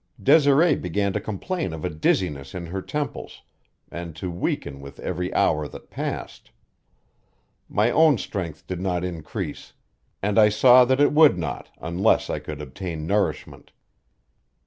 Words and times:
Desiree 0.23 0.73
began 0.75 1.13
to 1.13 1.19
complain 1.21 1.73
of 1.73 1.85
a 1.85 1.89
dizziness 1.91 2.55
in 2.55 2.65
her 2.65 2.81
temples, 2.81 3.43
and 3.91 4.15
to 4.15 4.31
weaken 4.31 4.79
with 4.81 4.99
every 4.99 5.31
hour 5.35 5.67
that 5.67 5.91
passed. 5.91 6.49
My 7.69 7.91
own 7.91 8.17
strength 8.17 8.65
did 8.65 8.81
not 8.81 9.03
increase, 9.03 9.73
and 10.19 10.39
I 10.39 10.49
saw 10.49 10.85
that 10.85 10.99
it 10.99 11.13
would 11.13 11.37
not 11.37 11.69
unless 11.79 12.31
I 12.31 12.39
could 12.39 12.63
obtain 12.63 13.05
nourishment. 13.05 13.73